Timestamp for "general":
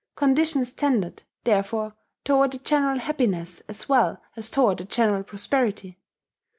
2.57-2.97, 4.85-5.21